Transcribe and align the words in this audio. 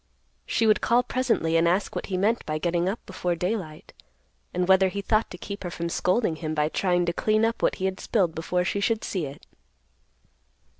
She 0.47 0.65
would 0.65 0.81
call 0.81 1.03
presently 1.03 1.57
and 1.57 1.67
ask 1.67 1.95
what 1.95 2.07
he 2.07 2.17
meant 2.17 2.43
by 2.47 2.57
getting 2.57 2.89
up 2.89 3.05
before 3.05 3.35
daylight, 3.35 3.93
and 4.51 4.67
whether 4.67 4.87
he 4.87 4.99
thought 4.99 5.29
to 5.29 5.37
keep 5.37 5.63
her 5.63 5.69
from 5.69 5.89
scolding 5.89 6.37
him 6.37 6.55
by 6.55 6.69
trying 6.69 7.05
to 7.05 7.13
clean 7.13 7.45
up 7.45 7.61
what 7.61 7.75
he 7.75 7.85
had 7.85 7.99
spilled 7.99 8.33
before 8.33 8.65
she 8.65 8.79
should 8.79 9.03
see 9.03 9.27
it. 9.27 9.45